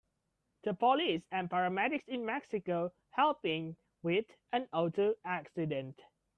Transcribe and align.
The 0.63 0.73
police 0.73 1.21
and 1.31 1.47
paramedics 1.47 2.07
in 2.07 2.25
Mexico 2.25 2.91
helping 3.11 3.75
with 4.01 4.25
an 4.51 4.67
auto 4.73 5.13
accident. 5.23 6.01